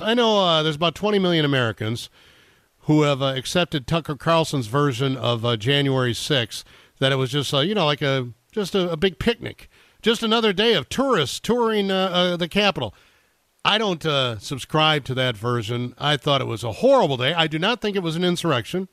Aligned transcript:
I 0.00 0.14
know 0.14 0.40
uh, 0.40 0.62
there's 0.62 0.76
about 0.76 0.94
20 0.94 1.18
million 1.18 1.44
Americans 1.44 2.10
who 2.80 3.02
have 3.02 3.22
uh, 3.22 3.34
accepted 3.36 3.86
Tucker 3.86 4.16
Carlson's 4.16 4.66
version 4.66 5.16
of 5.16 5.44
uh, 5.44 5.56
January 5.56 6.12
6th, 6.12 6.64
that 6.98 7.12
it 7.12 7.16
was 7.16 7.30
just, 7.30 7.52
uh, 7.52 7.60
you 7.60 7.74
know, 7.74 7.86
like 7.86 8.02
a 8.02 8.28
just 8.52 8.74
a, 8.74 8.90
a, 8.90 8.96
big 8.96 9.18
picnic, 9.18 9.68
just 10.02 10.22
another 10.22 10.52
day 10.52 10.74
of 10.74 10.88
tourists 10.88 11.40
touring 11.40 11.90
uh, 11.90 12.08
uh, 12.12 12.36
the 12.36 12.48
Capitol. 12.48 12.94
I 13.64 13.78
don't 13.78 14.02
subscribe 14.40 15.04
to 15.06 15.14
that 15.14 15.36
version. 15.36 15.94
I 15.98 16.16
thought 16.16 16.40
it 16.40 16.46
was 16.46 16.62
a 16.62 16.70
horrible 16.70 17.16
day. 17.16 17.34
I 17.34 17.48
do 17.48 17.58
not 17.58 17.80
think 17.80 17.96
it 17.96 18.02
was 18.02 18.14
an 18.14 18.22
insurrection. 18.22 18.86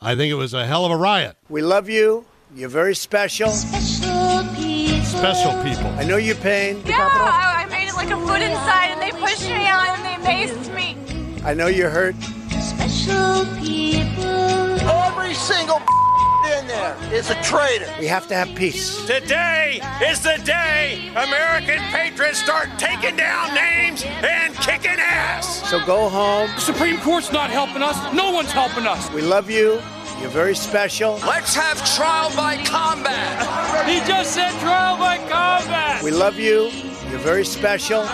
I 0.00 0.16
think 0.16 0.30
it 0.30 0.36
was 0.36 0.54
a 0.54 0.66
hell 0.66 0.86
of 0.86 0.90
a 0.90 0.96
riot. 0.96 1.36
We 1.50 1.60
love 1.60 1.90
you. 1.90 2.24
You're 2.54 2.70
very 2.70 2.94
special. 2.94 3.50
Special 3.50 4.42
people. 4.54 5.04
Special 5.04 5.52
people. 5.62 5.86
I 5.98 6.04
know 6.04 6.16
your 6.16 6.36
pain. 6.36 6.82
Yeah, 6.86 7.06
I, 7.12 7.64
I 7.64 7.66
made 7.66 7.88
it 7.88 7.94
like 7.94 8.08
a 8.08 8.16
foot 8.26 8.40
inside, 8.40 8.89
and 8.89 8.89
they 9.10 9.18
pushed 9.20 9.48
me 9.48 9.66
out, 9.66 9.98
and 9.98 10.24
they 10.24 10.46
maced 10.46 10.74
me. 10.74 10.96
I 11.44 11.54
know 11.54 11.66
you're 11.66 11.90
hurt. 11.90 12.14
Special 12.60 13.44
people. 13.56 14.24
Oh, 14.24 15.12
every 15.12 15.34
single 15.34 15.76
in 16.58 16.66
there 16.66 16.96
is 17.12 17.30
a 17.30 17.42
traitor. 17.42 17.92
We 17.98 18.06
have 18.06 18.26
to 18.28 18.34
have 18.34 18.54
peace. 18.54 19.04
Today 19.06 19.80
is 20.02 20.20
the 20.20 20.40
day 20.44 21.10
American 21.10 21.78
patriots 21.90 22.42
start 22.42 22.68
taking 22.78 23.16
down 23.16 23.54
names 23.54 24.04
and 24.04 24.54
kicking 24.56 24.98
ass. 24.98 25.68
So 25.68 25.84
go 25.84 26.08
home. 26.08 26.50
The 26.54 26.60
Supreme 26.60 26.98
Court's 27.00 27.32
not 27.32 27.50
helping 27.50 27.82
us. 27.82 27.96
No 28.14 28.30
one's 28.30 28.52
helping 28.52 28.86
us. 28.86 29.10
We 29.12 29.22
love 29.22 29.50
you. 29.50 29.80
You're 30.20 30.30
very 30.30 30.54
special. 30.54 31.14
Let's 31.26 31.54
have 31.54 31.78
trial 31.96 32.30
by 32.36 32.62
combat. 32.64 33.88
He 33.88 34.00
just 34.06 34.34
said 34.34 34.50
trial 34.60 34.98
by 34.98 35.16
combat. 35.16 36.02
We 36.02 36.10
love 36.10 36.38
you. 36.38 36.70
You're 37.10 37.18
very 37.20 37.44
special. 37.44 38.06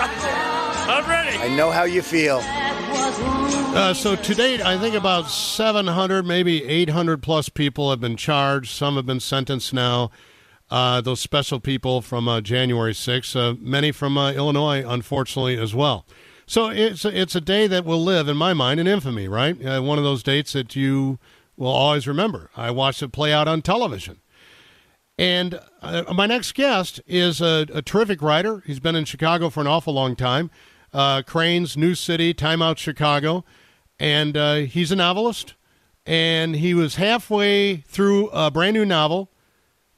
I'm 0.88 1.08
ready. 1.08 1.36
I 1.36 1.54
know 1.56 1.70
how 1.70 1.84
you 1.84 2.02
feel. 2.02 2.40
Uh, 2.42 3.92
so 3.92 4.16
to 4.16 4.34
date, 4.34 4.60
I 4.60 4.78
think 4.78 4.94
about 4.94 5.28
700, 5.28 6.24
maybe 6.24 6.64
800 6.64 7.22
plus 7.22 7.48
people 7.48 7.90
have 7.90 8.00
been 8.00 8.16
charged. 8.16 8.70
Some 8.70 8.96
have 8.96 9.06
been 9.06 9.20
sentenced 9.20 9.74
now. 9.74 10.10
Uh, 10.70 11.00
those 11.00 11.20
special 11.20 11.60
people 11.60 12.00
from 12.00 12.28
uh, 12.28 12.40
January 12.40 12.92
6th, 12.92 13.36
uh, 13.36 13.56
many 13.60 13.92
from 13.92 14.16
uh, 14.16 14.32
Illinois, 14.32 14.84
unfortunately, 14.86 15.58
as 15.58 15.74
well. 15.74 16.06
So 16.46 16.70
it's 16.70 17.04
it's 17.04 17.34
a 17.34 17.40
day 17.40 17.66
that 17.66 17.84
will 17.84 18.02
live 18.02 18.28
in 18.28 18.36
my 18.36 18.54
mind 18.54 18.78
in 18.78 18.86
infamy, 18.86 19.26
right? 19.26 19.64
Uh, 19.64 19.82
one 19.82 19.98
of 19.98 20.04
those 20.04 20.22
dates 20.22 20.52
that 20.52 20.76
you 20.76 21.18
will 21.56 21.66
always 21.66 22.06
remember. 22.06 22.50
I 22.56 22.70
watched 22.70 23.02
it 23.02 23.10
play 23.10 23.32
out 23.32 23.48
on 23.48 23.62
television. 23.62 24.20
And 25.18 25.60
uh, 25.82 26.04
my 26.14 26.26
next 26.26 26.54
guest 26.54 27.00
is 27.06 27.40
a, 27.40 27.66
a, 27.72 27.80
terrific 27.80 28.20
writer. 28.20 28.62
He's 28.66 28.80
been 28.80 28.94
in 28.94 29.06
Chicago 29.06 29.48
for 29.48 29.60
an 29.60 29.66
awful 29.66 29.94
long 29.94 30.14
time. 30.14 30.50
Uh, 30.92 31.22
Crain's, 31.22 31.76
New 31.76 31.94
City, 31.94 32.32
Time 32.34 32.62
Out 32.62 32.78
Chicago. 32.78 33.44
And 33.98 34.36
uh, 34.36 34.54
he's 34.56 34.92
a 34.92 34.96
novelist. 34.96 35.54
And 36.04 36.56
he 36.56 36.74
was 36.74 36.96
halfway 36.96 37.78
through 37.78 38.28
a 38.28 38.50
brand 38.50 38.74
new 38.74 38.84
novel 38.84 39.30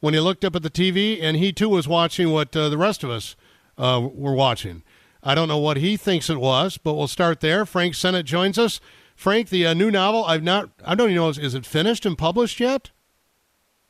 when 0.01 0.15
he 0.15 0.21
looked 0.21 0.45
up 0.45 0.57
at 0.57 0.63
the 0.63 0.71
TV, 0.71 1.19
and 1.21 1.37
he 1.37 1.53
too 1.53 1.69
was 1.69 1.89
watching 1.89 2.31
what 2.31 2.57
uh, 2.57 2.69
the 2.69 2.79
rest 2.79 3.03
of 3.03 3.11
us 3.11 3.37
uh, 3.77 4.09
were 4.13 4.35
watching. 4.35 4.83
I 5.23 5.35
don't 5.35 5.49
know 5.49 5.59
what 5.59 5.79
he 5.79 5.97
thinks 5.97 6.31
it 6.31 6.41
was, 6.41 6.79
but 6.79 6.95
we'll 6.95 7.09
start 7.09 7.41
there. 7.41 7.67
Frank 7.67 7.95
Sennett 7.95 8.27
joins 8.27 8.59
us. 8.59 8.81
Frank, 9.17 9.49
the 9.49 9.67
uh, 9.67 9.75
new 9.75 9.91
novel, 9.91 10.25
I've 10.25 10.45
not, 10.45 10.71
I 10.85 10.95
don't 10.95 11.11
even 11.11 11.17
know, 11.17 11.29
is, 11.29 11.39
is 11.39 11.55
it 11.55 11.67
finished 11.67 12.07
and 12.07 12.17
published 12.17 12.61
yet? 12.61 12.91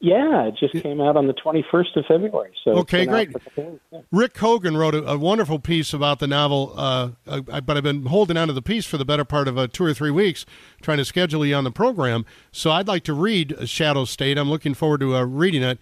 Yeah, 0.01 0.45
it 0.45 0.55
just 0.57 0.75
came 0.81 1.01
out 1.01 1.17
on 1.17 1.27
the 1.27 1.35
21st 1.35 1.97
of 1.97 2.07
February. 2.07 2.53
So 2.63 2.71
okay, 2.79 3.05
great. 3.05 3.31
Yeah. 3.57 4.01
Rick 4.13 4.35
Kogan 4.35 4.77
wrote 4.77 4.95
a, 4.95 5.05
a, 5.05 5.19
wonderful 5.19 5.59
piece 5.59 5.93
about 5.93 6.21
the 6.21 6.29
novel, 6.29 6.73
uh, 6.77 7.11
uh, 7.27 7.61
but 7.61 7.77
I've 7.77 7.83
been 7.83 8.07
holding 8.07 8.37
on 8.37 8.47
to 8.47 8.55
the 8.55 8.63
piece 8.63 8.87
for 8.87 8.97
the 8.97 9.05
better 9.05 9.25
part 9.25 9.49
of 9.49 9.59
uh, 9.59 9.67
two 9.67 9.85
or 9.85 9.93
three 9.93 10.13
weeks, 10.13 10.47
trying 10.81 10.99
to 10.99 11.05
schedule 11.05 11.45
you 11.45 11.57
on 11.57 11.65
the 11.65 11.73
program. 11.73 12.25
So 12.53 12.71
I'd 12.71 12.87
like 12.87 13.03
to 13.05 13.13
read 13.13 13.69
Shadow 13.69 14.05
State. 14.05 14.39
I'm 14.39 14.49
looking 14.49 14.73
forward 14.73 15.01
to 15.01 15.17
uh, 15.17 15.25
reading 15.25 15.65
it. 15.65 15.79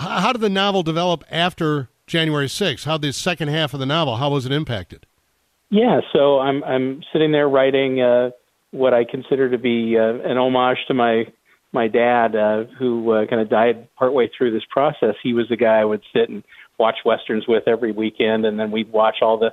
H- 0.00 0.06
how 0.08 0.32
did 0.32 0.40
the 0.40 0.50
novel 0.50 0.82
develop 0.82 1.22
after 1.30 1.90
January 2.08 2.48
6th? 2.48 2.84
How 2.84 2.98
the 2.98 3.12
second 3.12 3.48
half 3.48 3.72
of 3.72 3.78
the 3.78 3.86
novel? 3.86 4.16
How 4.16 4.30
was 4.30 4.46
it 4.46 4.50
impacted? 4.50 5.06
Yeah, 5.70 6.00
so 6.12 6.40
I'm 6.40 6.62
I'm 6.64 7.02
sitting 7.12 7.32
there 7.32 7.48
writing 7.48 8.00
uh, 8.00 8.30
what 8.72 8.94
I 8.94 9.04
consider 9.04 9.50
to 9.50 9.58
be 9.58 9.96
uh, 9.96 10.14
an 10.28 10.38
homage 10.38 10.78
to 10.88 10.94
my 10.94 11.26
my 11.74 11.88
dad, 11.88 12.36
uh, 12.36 12.64
who 12.78 13.10
uh, 13.10 13.26
kind 13.26 13.42
of 13.42 13.50
died 13.50 13.88
partway 13.96 14.30
through 14.36 14.52
this 14.52 14.62
process. 14.70 15.14
He 15.22 15.34
was 15.34 15.46
the 15.48 15.56
guy 15.56 15.78
I 15.80 15.84
would 15.84 16.02
sit 16.14 16.28
and 16.28 16.42
watch 16.78 16.96
westerns 17.04 17.44
with 17.46 17.64
every 17.66 17.92
weekend, 17.92 18.46
and 18.46 18.58
then 18.58 18.70
we'd 18.70 18.90
watch 18.92 19.16
all 19.20 19.38
the, 19.38 19.50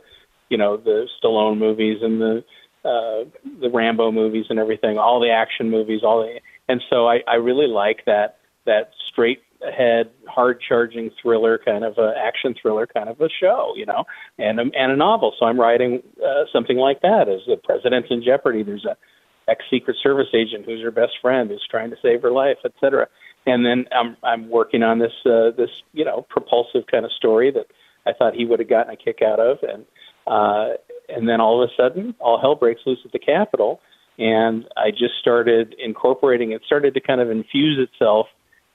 you 0.50 0.58
know, 0.58 0.78
the 0.78 1.08
Stallone 1.22 1.58
movies 1.58 1.98
and 2.02 2.22
the 2.22 2.44
uh, 2.84 3.30
the 3.60 3.70
Rambo 3.70 4.12
movies 4.12 4.46
and 4.50 4.58
everything, 4.58 4.98
all 4.98 5.20
the 5.20 5.30
action 5.30 5.70
movies, 5.70 6.02
all 6.04 6.22
the, 6.22 6.40
and 6.68 6.82
so 6.90 7.08
I, 7.08 7.20
I 7.28 7.36
really 7.36 7.68
like 7.68 8.06
that 8.06 8.38
that 8.66 8.92
straight 9.12 9.40
ahead, 9.68 10.10
hard 10.28 10.60
charging 10.68 11.12
thriller 11.22 11.60
kind 11.64 11.84
of 11.84 11.98
a 11.98 12.14
action 12.18 12.56
thriller 12.60 12.88
kind 12.88 13.10
of 13.10 13.22
a 13.22 13.30
show, 13.40 13.74
you 13.76 13.86
know, 13.86 14.04
and 14.38 14.60
and 14.60 14.92
a 14.92 14.96
novel. 14.96 15.34
So 15.40 15.46
I'm 15.46 15.60
writing 15.60 16.02
uh, 16.24 16.46
something 16.52 16.78
like 16.78 17.02
that 17.02 17.30
as 17.30 17.42
the 17.48 17.58
president's 17.58 18.10
in 18.10 18.24
jeopardy. 18.24 18.64
There's 18.64 18.86
a 18.86 18.98
ex 19.48 19.64
Secret 19.70 19.98
Service 20.02 20.28
agent 20.34 20.66
who's 20.66 20.82
her 20.82 20.92
best 20.92 21.14
friend 21.22 21.50
who's 21.50 21.66
trying 21.70 21.90
to 21.90 21.98
save 22.02 22.22
her 22.22 22.32
life, 22.32 22.58
et 22.66 22.74
cetera. 22.80 23.08
And 23.46 23.66
then 23.66 23.86
I'm 23.92 24.18
I'm 24.24 24.50
working 24.50 24.84
on 24.84 25.00
this 25.00 25.14
uh, 25.26 25.52
this 25.58 25.70
you 25.94 26.06
know 26.06 26.26
propulsive 26.30 26.84
kind 26.92 27.06
of 27.06 27.12
story 27.12 27.52
that 27.52 27.68
I 28.06 28.14
thought 28.14 28.36
he 28.36 28.46
would 28.46 28.60
have 28.60 28.70
gotten 28.70 28.94
a 28.94 28.98
kick 28.98 29.20
out 29.22 29.40
of, 29.40 29.58
and 29.64 29.86
uh, 30.28 30.76
and 31.10 31.28
then 31.28 31.42
all 31.42 31.62
of 31.62 31.70
a 31.70 31.74
sudden 31.76 32.16
all 32.20 32.40
hell 32.40 32.56
breaks 32.56 32.82
loose 32.86 33.00
at 33.04 33.12
the 33.12 33.20
Capitol, 33.20 33.80
and 34.18 34.66
I 34.78 34.92
just 34.92 35.16
started 35.20 35.76
incorporating 35.84 36.52
it, 36.52 36.62
started 36.66 36.94
to 36.94 37.02
kind 37.02 37.22
of 37.22 37.32
infuse 37.32 37.80
itself 37.80 38.28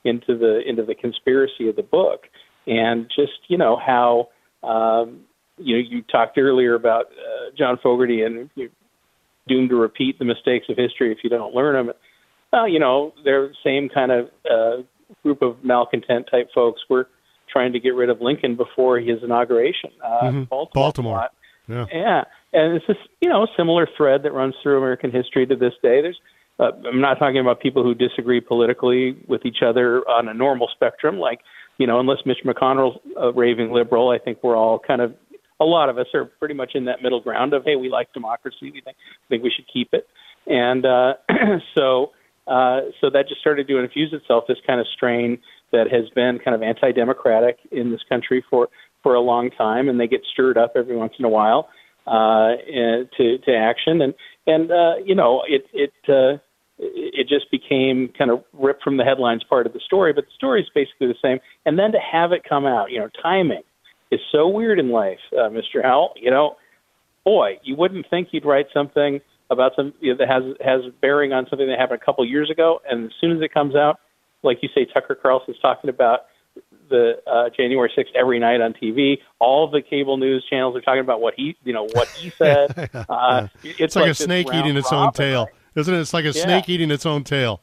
into 0.04 0.36
the 0.36 0.60
into 0.66 0.84
the 0.84 0.94
conspiracy 0.94 1.68
of 1.68 1.76
the 1.76 1.82
book, 1.82 2.22
and 2.66 3.06
just 3.14 3.38
you 3.48 3.58
know 3.58 3.76
how 3.76 4.28
um, 4.68 5.20
you 5.58 5.76
know 5.76 5.82
you 5.88 6.02
talked 6.02 6.38
earlier 6.38 6.74
about 6.74 7.06
uh, 7.06 7.50
John 7.56 7.78
Fogerty 7.82 8.22
and 8.22 8.50
you 8.54 8.70
doomed 9.48 9.70
to 9.70 9.76
repeat 9.76 10.18
the 10.18 10.24
mistakes 10.24 10.66
of 10.68 10.76
history 10.76 11.12
if 11.12 11.18
you 11.22 11.30
don't 11.30 11.54
learn 11.54 11.86
them. 11.86 11.94
Well, 12.52 12.68
you 12.68 12.78
know, 12.78 13.12
they're 13.24 13.48
the 13.48 13.54
same 13.64 13.88
kind 13.88 14.12
of 14.12 14.26
uh, 14.50 14.82
group 15.22 15.42
of 15.42 15.64
malcontent 15.64 16.28
type 16.30 16.48
folks 16.54 16.80
were 16.88 17.08
trying 17.52 17.72
to 17.72 17.80
get 17.80 17.90
rid 17.90 18.10
of 18.10 18.20
Lincoln 18.20 18.56
before 18.56 18.98
his 18.98 19.22
inauguration. 19.22 19.90
Uh, 20.04 20.08
mm-hmm. 20.22 20.42
Baltimore. 20.44 20.82
Baltimore. 20.84 21.30
Yeah. 21.68 21.86
yeah, 21.92 22.24
and 22.52 22.76
it's 22.76 22.86
this 22.86 22.96
you 23.20 23.28
know 23.28 23.46
similar 23.56 23.88
thread 23.96 24.22
that 24.22 24.32
runs 24.32 24.54
through 24.62 24.78
American 24.78 25.10
history 25.10 25.46
to 25.46 25.56
this 25.56 25.72
day. 25.82 26.00
There's 26.00 26.20
uh, 26.60 26.70
I'm 26.86 27.00
not 27.00 27.18
talking 27.18 27.38
about 27.38 27.60
people 27.60 27.82
who 27.82 27.92
disagree 27.92 28.40
politically 28.40 29.16
with 29.26 29.44
each 29.44 29.58
other 29.66 30.08
on 30.08 30.28
a 30.28 30.34
normal 30.34 30.68
spectrum, 30.72 31.18
like 31.18 31.40
you 31.78 31.86
know, 31.86 32.00
unless 32.00 32.18
Mitch 32.24 32.38
McConnell's 32.44 32.98
a 33.16 33.32
raving 33.32 33.72
liberal, 33.72 34.10
I 34.10 34.18
think 34.18 34.38
we're 34.42 34.56
all 34.56 34.78
kind 34.78 35.00
of 35.00 35.14
a 35.60 35.64
lot 35.64 35.88
of 35.88 35.98
us 35.98 36.06
are 36.14 36.24
pretty 36.24 36.54
much 36.54 36.72
in 36.74 36.84
that 36.86 37.02
middle 37.02 37.20
ground 37.20 37.54
of 37.54 37.64
hey, 37.64 37.76
we 37.76 37.88
like 37.88 38.12
democracy, 38.12 38.70
we 38.70 38.80
think 38.80 38.96
think 39.28 39.42
we 39.42 39.52
should 39.54 39.66
keep 39.72 39.88
it, 39.92 40.06
and 40.46 40.84
uh, 40.84 41.14
so 41.74 42.12
uh, 42.46 42.80
so 43.00 43.10
that 43.10 43.28
just 43.28 43.40
started 43.40 43.66
to 43.68 43.78
infuse 43.78 44.12
itself 44.12 44.44
this 44.48 44.58
kind 44.66 44.80
of 44.80 44.86
strain 44.94 45.38
that 45.72 45.90
has 45.90 46.08
been 46.14 46.38
kind 46.38 46.54
of 46.54 46.62
anti-democratic 46.62 47.58
in 47.72 47.90
this 47.90 48.00
country 48.08 48.44
for 48.48 48.68
for 49.02 49.14
a 49.14 49.20
long 49.20 49.50
time, 49.50 49.88
and 49.88 50.00
they 50.00 50.06
get 50.06 50.22
stirred 50.32 50.58
up 50.58 50.72
every 50.76 50.96
once 50.96 51.14
in 51.18 51.24
a 51.24 51.28
while 51.28 51.68
uh, 52.06 52.56
to 53.16 53.38
to 53.38 53.54
action, 53.54 54.02
and 54.02 54.14
and 54.46 54.70
uh, 54.70 54.94
you 55.04 55.14
know 55.14 55.42
it 55.48 55.66
it. 55.72 55.92
Uh, 56.08 56.38
it 56.78 57.26
just 57.26 57.50
became 57.50 58.12
kind 58.18 58.30
of 58.30 58.44
ripped 58.52 58.82
from 58.82 58.98
the 58.98 59.04
headlines 59.04 59.42
part 59.48 59.66
of 59.66 59.72
the 59.72 59.80
story, 59.80 60.12
but 60.12 60.24
the 60.24 60.30
story 60.36 60.60
is 60.60 60.68
basically 60.74 61.06
the 61.06 61.14
same. 61.22 61.38
And 61.64 61.78
then 61.78 61.92
to 61.92 61.98
have 61.98 62.32
it 62.32 62.42
come 62.46 62.66
out, 62.66 62.90
you 62.90 62.98
know, 62.98 63.08
timing, 63.22 63.62
is 64.10 64.20
so 64.32 64.48
weird 64.48 64.78
in 64.78 64.90
life, 64.90 65.18
uh, 65.32 65.48
Mr. 65.48 65.82
Howell. 65.82 66.14
You 66.16 66.30
know, 66.30 66.56
boy, 67.24 67.58
you 67.62 67.76
wouldn't 67.76 68.06
think 68.08 68.28
you'd 68.32 68.44
write 68.44 68.66
something 68.72 69.20
about 69.50 69.72
some 69.76 69.92
you 70.00 70.12
know, 70.12 70.18
that 70.18 70.28
has 70.28 70.42
has 70.64 70.92
bearing 71.00 71.32
on 71.32 71.46
something 71.48 71.68
that 71.68 71.78
happened 71.78 72.00
a 72.02 72.04
couple 72.04 72.24
years 72.24 72.50
ago, 72.50 72.80
and 72.88 73.06
as 73.06 73.12
soon 73.20 73.36
as 73.36 73.42
it 73.42 73.52
comes 73.52 73.74
out, 73.74 74.00
like 74.42 74.58
you 74.62 74.68
say, 74.74 74.86
Tucker 74.92 75.14
Carlson's 75.20 75.58
talking 75.60 75.90
about 75.90 76.20
the 76.88 77.14
uh, 77.26 77.50
January 77.56 77.90
6th 77.96 78.14
every 78.14 78.38
night 78.38 78.60
on 78.60 78.72
TV. 78.72 79.18
All 79.40 79.70
the 79.70 79.82
cable 79.82 80.16
news 80.16 80.44
channels 80.48 80.76
are 80.76 80.80
talking 80.80 81.00
about 81.00 81.20
what 81.20 81.34
he, 81.36 81.56
you 81.64 81.72
know, 81.72 81.84
what 81.84 82.08
he 82.14 82.32
said. 82.38 82.90
Uh, 83.08 83.48
it's, 83.62 83.76
it's, 83.80 83.96
like, 83.96 84.10
a 84.10 84.14
snake 84.14 84.46
eating 84.52 84.76
its 84.76 84.92
own 84.92 85.12
tail, 85.12 85.44
right? 85.44 85.54
isn't 85.76 85.94
it? 85.94 86.00
It's 86.00 86.14
like 86.14 86.24
a 86.24 86.28
Yeah. 86.28 86.44
snake 86.44 86.68
eating 86.68 86.90
its 86.90 87.06
own 87.06 87.24
tail. 87.24 87.60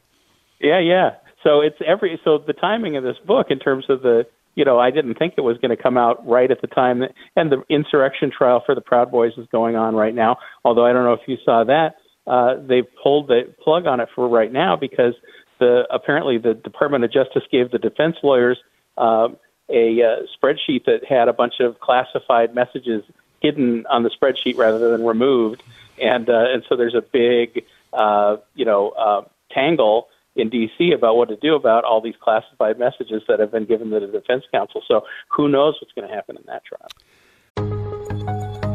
Yeah, 0.60 0.78
yeah. 0.78 1.10
So 1.42 1.60
it's 1.60 1.76
every 1.86 2.18
so 2.24 2.38
the 2.38 2.52
timing 2.54 2.96
of 2.96 3.04
this 3.04 3.16
book 3.26 3.48
in 3.50 3.58
terms 3.58 3.84
of 3.88 4.02
the 4.02 4.26
you 4.54 4.64
know 4.64 4.78
I 4.78 4.90
didn't 4.90 5.14
think 5.14 5.34
it 5.36 5.42
was 5.42 5.58
going 5.58 5.76
to 5.76 5.82
come 5.82 5.96
out 5.96 6.26
right 6.26 6.50
at 6.50 6.60
the 6.60 6.66
time 6.66 7.00
that, 7.00 7.12
and 7.36 7.50
the 7.50 7.62
insurrection 7.68 8.30
trial 8.36 8.62
for 8.64 8.74
the 8.74 8.80
Proud 8.80 9.10
Boys 9.10 9.32
is 9.36 9.46
going 9.50 9.76
on 9.76 9.94
right 9.94 10.14
now. 10.14 10.38
Although 10.64 10.86
I 10.86 10.92
don't 10.92 11.04
know 11.04 11.14
if 11.14 11.26
you 11.26 11.36
saw 11.44 11.64
that 11.64 11.96
uh, 12.26 12.54
they 12.66 12.82
pulled 13.02 13.28
the 13.28 13.54
plug 13.62 13.86
on 13.86 14.00
it 14.00 14.08
for 14.14 14.28
right 14.28 14.52
now 14.52 14.76
because 14.76 15.14
the 15.58 15.84
apparently 15.90 16.38
the 16.38 16.54
Department 16.54 17.04
of 17.04 17.12
Justice 17.12 17.42
gave 17.50 17.70
the 17.70 17.78
defense 17.78 18.16
lawyers 18.22 18.58
um, 18.96 19.36
a 19.68 20.02
uh, 20.02 20.22
spreadsheet 20.36 20.84
that 20.86 21.04
had 21.08 21.28
a 21.28 21.32
bunch 21.32 21.54
of 21.60 21.80
classified 21.80 22.54
messages 22.54 23.04
hidden 23.40 23.86
on 23.86 24.02
the 24.02 24.10
spreadsheet 24.10 24.56
rather 24.56 24.90
than 24.90 25.04
removed, 25.04 25.62
and 26.00 26.28
uh, 26.28 26.44
and 26.52 26.64
so 26.68 26.76
there's 26.76 26.94
a 26.94 27.02
big 27.02 27.64
uh, 27.92 28.36
you 28.54 28.64
know 28.64 28.90
uh, 28.90 29.22
tangle 29.50 30.08
in 30.36 30.50
D.C. 30.50 30.92
about 30.92 31.16
what 31.16 31.28
to 31.28 31.36
do 31.36 31.54
about 31.54 31.84
all 31.84 32.00
these 32.00 32.14
classified 32.20 32.78
messages 32.78 33.22
that 33.28 33.40
have 33.40 33.52
been 33.52 33.64
given 33.64 33.90
to 33.90 34.00
the 34.00 34.06
defense 34.06 34.44
counsel. 34.52 34.82
So 34.86 35.02
who 35.28 35.48
knows 35.48 35.76
what's 35.80 35.92
going 35.94 36.08
to 36.08 36.14
happen 36.14 36.36
in 36.36 36.44
that 36.46 36.62
trial? 36.64 36.88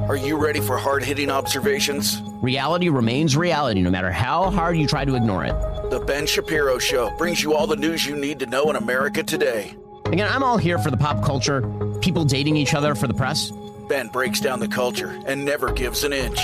Are 0.09 0.15
you 0.15 0.37
ready 0.37 0.59
for 0.59 0.75
hard 0.75 1.03
hitting 1.03 1.29
observations? 1.29 2.19
Reality 2.41 2.89
remains 2.89 3.37
reality 3.37 3.81
no 3.81 3.91
matter 3.91 4.11
how 4.11 4.49
hard 4.49 4.75
you 4.75 4.87
try 4.87 5.05
to 5.05 5.13
ignore 5.13 5.45
it. 5.45 5.53
The 5.91 5.99
Ben 5.99 6.25
Shapiro 6.25 6.79
Show 6.79 7.15
brings 7.17 7.43
you 7.43 7.53
all 7.53 7.67
the 7.67 7.75
news 7.75 8.07
you 8.07 8.15
need 8.15 8.39
to 8.39 8.47
know 8.47 8.71
in 8.71 8.75
America 8.75 9.21
today. 9.21 9.75
Again, 10.05 10.27
I'm 10.27 10.41
all 10.41 10.57
here 10.57 10.79
for 10.79 10.89
the 10.89 10.97
pop 10.97 11.23
culture, 11.23 11.61
people 12.01 12.25
dating 12.25 12.57
each 12.57 12.73
other 12.73 12.95
for 12.95 13.05
the 13.05 13.13
press. 13.13 13.51
Ben 13.87 14.07
breaks 14.07 14.39
down 14.39 14.59
the 14.59 14.67
culture 14.67 15.19
and 15.27 15.45
never 15.45 15.71
gives 15.71 16.03
an 16.03 16.13
inch. 16.13 16.39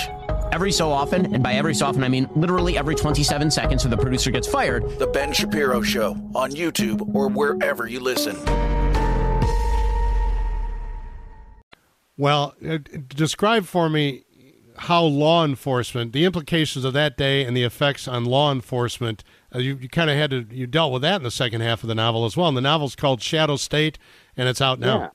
Every 0.56 0.72
so 0.72 0.90
often, 0.90 1.34
and 1.34 1.44
by 1.44 1.56
every 1.56 1.76
so 1.76 1.86
often 1.86 2.02
I 2.02 2.08
mean 2.08 2.30
literally 2.34 2.78
every 2.78 2.96
27 2.96 3.52
seconds 3.52 3.84
so 3.84 3.90
the 3.90 3.98
producer 3.98 4.32
gets 4.32 4.48
fired, 4.48 4.88
The 5.00 5.08
Ben 5.08 5.34
Shapiro 5.34 5.82
Show 5.82 6.12
on 6.34 6.52
YouTube 6.52 7.14
or 7.14 7.28
wherever 7.28 7.86
you 7.88 8.00
listen. 8.00 8.38
Well, 12.16 12.56
uh, 12.66 12.78
describe 13.10 13.66
for 13.66 13.90
me 13.90 14.24
how 14.78 15.04
law 15.04 15.44
enforcement, 15.44 16.14
the 16.14 16.24
implications 16.24 16.86
of 16.86 16.94
that 16.94 17.18
day, 17.18 17.44
and 17.44 17.58
the 17.58 17.64
effects 17.64 18.08
on 18.08 18.24
law 18.24 18.50
enforcement. 18.50 19.26
Uh, 19.54 19.60
you 19.60 19.76
you 19.76 19.90
kind 19.90 20.10
of 20.10 20.16
had 20.16 20.30
to 20.30 20.48
you 20.50 20.68
dealt 20.68 20.94
with 20.94 21.02
that 21.02 21.18
in 21.18 21.24
the 21.24 21.32
second 21.32 21.60
half 21.60 21.84
of 21.84 21.90
the 21.90 21.96
novel 21.96 22.24
as 22.24 22.38
well. 22.38 22.48
And 22.48 22.56
the 22.56 22.62
novel's 22.62 22.96
called 22.96 23.22
Shadow 23.22 23.58
State, 23.58 24.00
and 24.38 24.48
it's 24.48 24.62
out 24.62 24.80
now. 24.80 25.00
Yeah. 25.00 25.10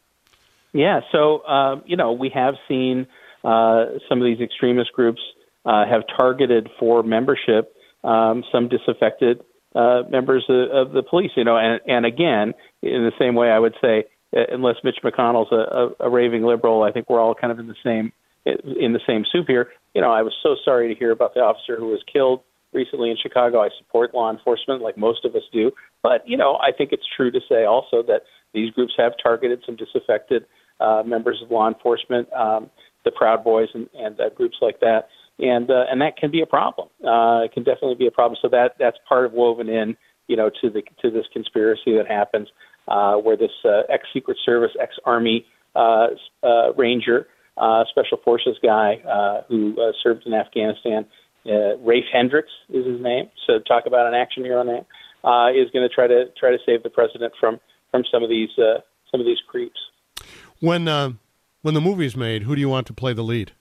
Yeah. 0.72 1.00
So, 1.10 1.46
um, 1.46 1.82
you 1.86 1.96
know, 1.96 2.12
we 2.12 2.28
have 2.28 2.56
seen 2.68 3.06
uh, 3.44 3.98
some 4.08 4.20
of 4.20 4.24
these 4.24 4.40
extremist 4.40 4.92
groups 4.92 5.20
uh, 5.64 5.84
have 5.86 6.02
targeted 6.16 6.68
for 6.78 7.02
membership 7.02 7.74
um, 8.04 8.44
some 8.50 8.68
disaffected 8.68 9.40
uh, 9.74 10.02
members 10.10 10.44
of, 10.48 10.88
of 10.88 10.92
the 10.92 11.02
police, 11.02 11.30
you 11.36 11.44
know, 11.44 11.56
and, 11.56 11.80
and 11.86 12.06
again, 12.06 12.54
in 12.82 13.04
the 13.04 13.12
same 13.18 13.34
way, 13.34 13.50
I 13.50 13.58
would 13.58 13.74
say, 13.80 14.04
uh, 14.36 14.40
unless 14.52 14.76
Mitch 14.82 14.98
McConnell's 15.04 15.52
a, 15.52 16.04
a, 16.04 16.08
a 16.08 16.10
raving 16.10 16.42
liberal, 16.42 16.82
I 16.82 16.92
think 16.92 17.08
we're 17.08 17.20
all 17.20 17.34
kind 17.34 17.52
of 17.52 17.58
in 17.58 17.66
the 17.66 17.76
same 17.84 18.12
in 18.46 18.94
the 18.94 19.00
same 19.06 19.24
soup 19.30 19.46
here. 19.48 19.68
You 19.94 20.00
know, 20.00 20.10
I 20.10 20.22
was 20.22 20.32
so 20.42 20.56
sorry 20.64 20.92
to 20.92 20.98
hear 20.98 21.10
about 21.10 21.34
the 21.34 21.40
officer 21.40 21.76
who 21.76 21.88
was 21.88 22.02
killed 22.10 22.40
recently 22.72 23.10
in 23.10 23.16
Chicago. 23.22 23.60
I 23.60 23.68
support 23.78 24.14
law 24.14 24.30
enforcement 24.30 24.80
like 24.80 24.96
most 24.96 25.26
of 25.26 25.34
us 25.34 25.42
do, 25.52 25.72
but 26.02 26.26
you 26.26 26.38
know, 26.38 26.56
I 26.56 26.72
think 26.72 26.90
it's 26.92 27.04
true 27.16 27.30
to 27.30 27.40
say 27.48 27.64
also 27.64 28.02
that 28.04 28.22
these 28.54 28.70
groups 28.72 28.94
have 28.96 29.12
targeted 29.22 29.62
some 29.66 29.76
disaffected 29.76 30.46
uh, 30.80 31.02
members 31.04 31.40
of 31.42 31.50
law 31.50 31.68
enforcement, 31.68 32.32
um, 32.32 32.70
the 33.04 33.10
Proud 33.10 33.44
Boys, 33.44 33.68
and, 33.74 33.88
and 33.94 34.20
uh, 34.20 34.28
groups 34.30 34.56
like 34.60 34.80
that, 34.80 35.08
and 35.38 35.70
uh, 35.70 35.84
and 35.90 36.00
that 36.00 36.16
can 36.16 36.30
be 36.30 36.42
a 36.42 36.46
problem. 36.46 36.88
Uh, 37.02 37.44
it 37.44 37.52
can 37.52 37.64
definitely 37.64 37.94
be 37.94 38.06
a 38.06 38.10
problem. 38.10 38.38
So 38.42 38.48
that 38.48 38.76
that's 38.78 38.98
part 39.08 39.24
of 39.24 39.32
woven 39.32 39.68
in, 39.68 39.96
you 40.28 40.36
know, 40.36 40.50
to 40.60 40.70
the 40.70 40.82
to 41.02 41.10
this 41.10 41.24
conspiracy 41.32 41.96
that 41.96 42.06
happens, 42.06 42.48
uh, 42.88 43.14
where 43.16 43.36
this 43.36 43.52
uh, 43.64 43.82
ex 43.88 44.04
Secret 44.12 44.36
Service, 44.44 44.72
ex 44.80 44.94
Army 45.04 45.46
uh, 45.74 46.08
uh, 46.42 46.72
Ranger, 46.76 47.26
uh, 47.56 47.84
Special 47.90 48.18
Forces 48.24 48.56
guy 48.62 48.96
uh, 49.08 49.42
who 49.48 49.80
uh, 49.80 49.92
served 50.02 50.26
in 50.26 50.34
Afghanistan, 50.34 51.06
uh, 51.46 51.76
Rafe 51.78 52.04
Hendricks 52.12 52.52
is 52.68 52.86
his 52.86 53.00
name. 53.00 53.30
So 53.46 53.58
talk 53.60 53.86
about 53.86 54.06
an 54.06 54.14
action 54.14 54.44
hero 54.44 54.62
name. 54.62 54.84
Uh, 55.22 55.50
is 55.50 55.70
going 55.70 55.86
to 55.86 55.94
try 55.94 56.06
to 56.06 56.24
try 56.38 56.50
to 56.50 56.58
save 56.64 56.82
the 56.82 56.88
president 56.88 57.32
from 57.38 57.60
from 57.90 58.04
some 58.10 58.22
of 58.22 58.30
these 58.30 58.48
uh, 58.58 58.80
some 59.10 59.20
of 59.20 59.26
these 59.26 59.38
creeps. 59.48 59.78
When 60.60 60.88
uh, 60.88 61.12
when 61.62 61.74
the 61.74 61.80
movie's 61.80 62.16
made, 62.16 62.44
who 62.44 62.54
do 62.54 62.60
you 62.60 62.68
want 62.68 62.86
to 62.88 62.92
play 62.92 63.12
the 63.12 63.22
lead? 63.22 63.52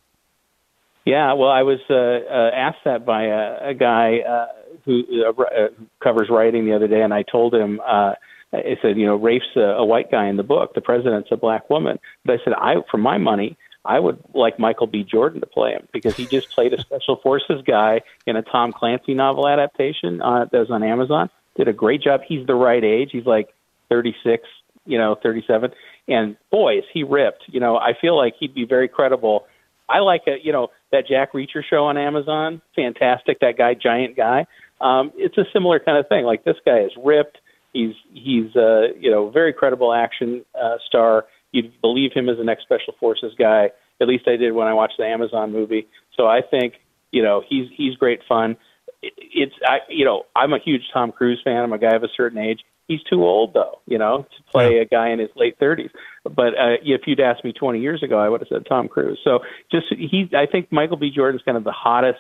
Yeah, 1.06 1.34
well, 1.34 1.50
I 1.50 1.64
was 1.64 1.80
uh, 1.90 1.94
uh, 1.96 2.52
asked 2.54 2.84
that 2.86 3.06
by 3.06 3.24
a, 3.24 3.70
a 3.70 3.74
guy 3.74 4.20
uh, 4.20 4.48
who 4.86 5.04
uh, 5.26 5.42
uh, 5.42 5.68
covers 6.04 6.28
writing 6.30 6.66
the 6.66 6.76
other 6.76 6.88
day, 6.88 7.02
and 7.02 7.14
I 7.14 7.24
told 7.24 7.54
him, 7.54 7.80
uh, 7.86 8.14
I 8.54 8.78
said, 8.82 8.98
you 8.98 9.06
know, 9.06 9.16
Rafe's 9.16 9.56
a, 9.56 9.62
a 9.62 9.86
white 9.86 10.12
guy 10.12 10.28
in 10.28 10.38
the 10.38 10.44
book, 10.44 10.74
the 10.74 10.82
president's 10.82 11.30
a 11.32 11.38
black 11.38 11.70
woman. 11.70 12.00
But 12.26 12.40
I 12.40 12.44
said, 12.44 12.54
I, 12.54 12.76
for 12.92 12.98
my 12.98 13.18
money, 13.18 13.58
I 13.86 14.00
would 14.00 14.20
like 14.34 14.60
Michael 14.60 14.88
B. 14.88 15.04
Jordan 15.04 15.40
to 15.42 15.48
play 15.48 15.72
him 15.72 15.88
because 15.94 16.16
he 16.16 16.26
just 16.26 16.50
played 16.52 16.74
a 16.74 16.82
special 16.82 17.16
forces 17.18 17.62
guy 17.66 18.02
in 18.26 18.36
a 18.36 18.42
Tom 18.42 18.74
Clancy 18.74 19.14
novel 19.14 19.48
adaptation 19.48 20.22
uh, 20.22 20.46
that 20.52 20.60
was 20.60 20.72
on 20.72 20.84
Amazon. 20.84 21.30
Did 21.56 21.68
a 21.68 21.74
great 21.74 22.02
job. 22.02 22.22
He's 22.28 22.46
the 22.46 22.56
right 22.56 22.84
age. 22.84 23.10
He's 23.12 23.26
like 23.26 23.54
36, 23.90 24.48
you 24.90 24.98
know, 24.98 25.16
37. 25.22 25.72
And 26.08 26.36
boy, 26.52 26.80
is 26.80 26.84
he 26.92 27.04
ripped. 27.04 27.44
You 27.48 27.60
know, 27.60 27.78
I 27.78 27.92
feel 28.00 28.18
like 28.18 28.34
he'd 28.40 28.56
be 28.56 28.66
very 28.66 28.88
credible. 28.88 29.46
I 29.88 30.00
like 30.00 30.24
a, 30.28 30.36
you 30.44 30.52
know, 30.52 30.70
that 30.92 31.08
Jack 31.08 31.34
Reacher 31.34 31.64
show 31.68 31.86
on 31.86 31.98
Amazon. 31.98 32.62
Fantastic. 32.76 33.40
That 33.40 33.58
guy, 33.58 33.76
giant 33.76 34.18
guy. 34.18 34.46
Um, 34.82 35.12
it's 35.16 35.38
a 35.38 35.44
similar 35.54 35.80
kind 35.80 35.98
of 35.98 36.08
thing. 36.08 36.26
Like 36.26 36.44
this 36.44 36.58
guy 36.66 36.80
is 36.80 36.92
ripped. 37.04 37.38
He's 37.74 37.94
he's 38.12 38.56
uh, 38.56 38.94
you 38.98 39.12
know 39.12 39.30
very 39.30 39.54
credible 39.54 39.94
action 39.94 40.44
uh, 40.60 40.78
star. 40.88 41.26
You'd 41.52 41.80
believe 41.82 42.12
him 42.14 42.30
as 42.30 42.40
an 42.40 42.50
ex 42.50 42.64
special 42.64 42.96
forces 43.00 43.34
guy. 43.38 43.70
At 44.02 44.08
least 44.08 44.28
I 44.28 44.38
did 44.38 44.54
when 44.54 44.68
I 44.68 44.74
watched 44.74 44.96
the 44.98 45.06
Amazon 45.06 45.52
movie. 45.52 45.88
So 46.16 46.26
I 46.26 46.42
think 46.42 46.76
you 47.12 47.22
know 47.22 47.44
he's 47.48 47.68
he's 47.76 47.96
great 47.96 48.22
fun. 48.28 48.58
It's 49.04 49.54
I 49.68 49.80
you 49.88 50.06
know 50.06 50.24
I'm 50.36 50.54
a 50.54 50.60
huge 50.60 50.84
Tom 50.94 51.12
Cruise 51.12 51.42
fan. 51.44 51.62
I'm 51.62 51.74
a 51.74 51.78
guy 51.78 51.96
of 51.96 52.04
a 52.04 52.10
certain 52.16 52.40
age. 52.40 52.62
He's 52.90 53.02
too 53.04 53.24
old 53.24 53.54
though, 53.54 53.80
you 53.86 53.98
know, 53.98 54.24
to 54.24 54.44
play 54.52 54.80
a 54.80 54.86
guy 54.86 55.12
in 55.12 55.20
his 55.20 55.30
late 55.36 55.58
30s. 55.60 55.92
But 56.24 56.48
uh, 56.58 56.82
if 56.84 57.02
you'd 57.06 57.20
asked 57.22 57.46
me 57.46 57.54
20 57.54 57.80
years 57.80 58.04
ago, 58.04 58.20
I 58.20 58.28
would 58.28 58.42
have 58.42 58.48
said 58.50 58.66
Tom 58.68 58.88
Cruise. 58.90 59.20
So 59.24 59.40
just 59.72 59.86
he, 59.92 60.28
I 60.36 60.46
think 60.52 60.72
Michael 60.72 60.98
B. 60.98 61.12
Jordan's 61.16 61.44
kind 61.44 61.56
of 61.56 61.64
the 61.64 61.72
hottest 61.72 62.20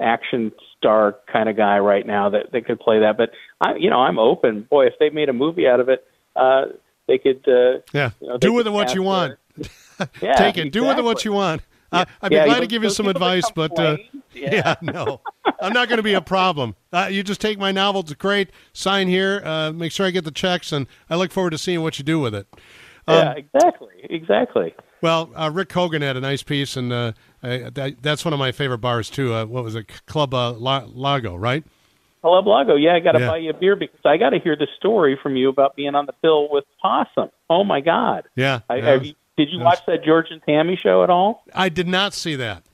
action 0.00 0.52
star 0.76 1.16
kind 1.32 1.48
of 1.48 1.56
guy 1.56 1.78
right 1.78 2.06
now 2.06 2.30
that 2.30 2.52
that 2.52 2.66
could 2.66 2.80
play 2.80 3.00
that. 3.00 3.16
But 3.16 3.30
I, 3.60 3.76
you 3.76 3.90
know, 3.90 4.00
I'm 4.00 4.18
open. 4.18 4.66
Boy, 4.68 4.86
if 4.86 4.94
they 5.00 5.10
made 5.10 5.28
a 5.28 5.32
movie 5.32 5.66
out 5.66 5.80
of 5.80 5.88
it, 5.88 6.04
uh, 6.36 6.66
they 7.06 7.18
could. 7.18 7.46
Uh, 7.48 7.80
Yeah, 7.92 8.10
you 8.20 8.28
know, 8.28 8.38
do 8.38 8.52
with 8.52 8.66
it 8.66 8.70
what 8.70 8.94
you 8.94 9.02
want. 9.02 9.38
Yeah, 10.20 10.34
Take 10.36 10.58
it. 10.58 10.72
Do 10.72 10.84
with 10.84 10.98
it 10.98 11.04
what 11.04 11.24
you 11.24 11.32
want. 11.32 11.62
Uh, 11.90 12.04
I'd 12.20 12.28
be 12.28 12.36
Yeah, 12.36 12.44
glad 12.44 12.60
to 12.60 12.66
give 12.66 12.82
you 12.82 12.90
some 12.90 13.06
give 13.06 13.14
them 13.14 13.22
a 13.22 13.26
advice, 13.26 13.50
but 13.54 13.78
uh, 13.78 13.96
yeah. 14.34 14.54
Yeah. 14.54 14.74
no, 14.82 15.20
I'm 15.60 15.72
not 15.72 15.88
going 15.88 15.98
to 15.98 16.02
be 16.02 16.14
a 16.14 16.20
problem. 16.20 16.76
Uh, 16.92 17.08
you 17.10 17.22
just 17.22 17.40
take 17.40 17.58
my 17.58 17.72
novel; 17.72 18.02
to 18.04 18.14
great. 18.14 18.50
Sign 18.72 19.08
here. 19.08 19.42
Uh, 19.44 19.72
make 19.72 19.92
sure 19.92 20.06
I 20.06 20.10
get 20.10 20.24
the 20.24 20.30
checks, 20.30 20.72
and 20.72 20.86
I 21.10 21.16
look 21.16 21.32
forward 21.32 21.50
to 21.50 21.58
seeing 21.58 21.82
what 21.82 21.98
you 21.98 22.04
do 22.04 22.20
with 22.20 22.34
it. 22.34 22.46
Um, 23.06 23.16
yeah, 23.16 23.32
exactly, 23.32 23.94
exactly. 24.04 24.74
Well, 25.00 25.30
uh, 25.34 25.50
Rick 25.52 25.68
Kogan 25.70 26.02
had 26.02 26.16
a 26.16 26.20
nice 26.20 26.42
piece, 26.42 26.76
and 26.76 26.92
uh, 26.92 27.12
I, 27.42 27.70
that, 27.70 28.02
that's 28.02 28.24
one 28.24 28.34
of 28.34 28.38
my 28.38 28.52
favorite 28.52 28.78
bars 28.78 29.08
too. 29.08 29.32
Uh, 29.32 29.46
what 29.46 29.64
was 29.64 29.74
it, 29.74 29.88
Club 30.06 30.34
uh, 30.34 30.52
La- 30.52 30.84
Lago, 30.86 31.34
right? 31.36 31.64
Love 32.24 32.46
Lago. 32.46 32.74
Yeah, 32.74 32.94
I 32.94 33.00
got 33.00 33.12
to 33.12 33.20
Yeah. 33.20 33.28
buy 33.28 33.36
you 33.38 33.50
a 33.50 33.54
beer 33.54 33.76
because 33.76 34.00
I 34.04 34.16
got 34.16 34.30
to 34.30 34.38
hear 34.40 34.56
the 34.56 34.66
story 34.76 35.18
from 35.22 35.36
you 35.36 35.48
about 35.48 35.76
being 35.76 35.94
on 35.94 36.04
the 36.06 36.14
bill 36.20 36.48
with 36.50 36.64
Possum. 36.82 37.30
Oh 37.48 37.64
my 37.64 37.80
God! 37.80 38.24
Yeah. 38.34 38.60
I, 38.68 38.76
yeah, 38.76 38.84
have 38.86 39.06
you, 39.06 39.14
did 39.36 39.50
you 39.50 39.60
watch 39.60 39.78
that 39.86 40.04
George 40.04 40.26
and 40.30 40.42
Tammy 40.42 40.76
show 40.76 41.02
at 41.04 41.10
all? 41.10 41.44
I 41.54 41.68
did 41.68 41.88
not 41.88 42.12
see 42.12 42.34
that. 42.36 42.64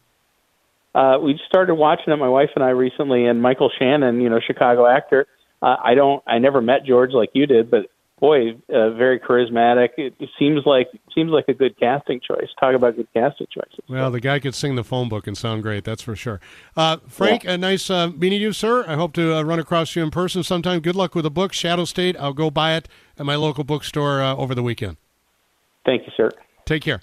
Uh, 0.95 1.19
we 1.21 1.39
started 1.49 1.75
watching 1.75 2.13
it, 2.13 2.17
my 2.17 2.29
wife 2.29 2.51
and 2.55 2.65
I 2.65 2.71
recently, 2.71 3.27
and 3.27 3.43
Michael 3.43 3.71
Shannon, 3.79 4.21
you 4.21 4.29
know, 4.29 4.41
Chicago 4.45 4.87
actor. 4.87 5.27
Uh, 5.61 5.77
I 5.83 5.95
don't, 5.95 6.23
I 6.27 6.39
never 6.39 6.61
met 6.61 6.85
George 6.87 7.13
like 7.13 7.31
you 7.33 7.47
did, 7.47 7.71
but 7.71 7.87
boy, 8.21 8.53
uh, 8.73 8.91
very 8.91 9.19
charismatic. 9.19 9.91
It, 9.97 10.15
seems 10.39 10.63
like 10.65 10.89
seems 11.15 11.31
like 11.31 11.47
a 11.49 11.55
good 11.55 11.79
casting 11.79 12.21
choice. 12.21 12.49
Talk 12.59 12.75
about 12.75 12.97
good 12.97 13.09
casting 13.13 13.47
choices. 13.53 13.85
Well, 13.89 14.11
the 14.11 14.21
guy 14.21 14.39
could 14.39 14.55
sing 14.55 14.77
the 14.77 14.85
phone 14.85 15.09
book 15.09 15.27
and 15.27 15.37
sound 15.37 15.63
great. 15.63 15.85
That's 15.85 16.03
for 16.03 16.17
sure. 16.17 16.41
Uh, 16.77 16.99
Frank, 17.09 17.45
a 17.45 17.59
nice 17.59 17.91
uh, 17.91 18.09
meeting 18.09 18.41
you, 18.41 18.53
sir. 18.53 18.85
I 18.87 18.95
hope 18.95 19.13
to 19.15 19.37
uh, 19.37 19.43
run 19.43 19.59
across 19.59 19.95
you 19.97 20.03
in 20.03 20.11
person 20.11 20.43
sometime. 20.43 20.81
Good 20.81 20.97
luck 20.97 21.15
with 21.15 21.25
the 21.25 21.31
book, 21.31 21.53
Shadow 21.53 21.85
State. 21.85 22.17
I'll 22.19 22.33
go 22.33 22.51
buy 22.51 22.77
it 22.77 22.89
at 23.19 23.27
my 23.27 23.37
local 23.37 23.65
bookstore 23.65 24.23
uh, 24.23 24.35
over 24.37 24.55
the 24.55 24.63
weekend. 24.63 24.97
Thank 25.85 26.07
you, 26.07 26.13
sir. 26.17 26.31
Take 26.67 26.83
care. 26.83 27.03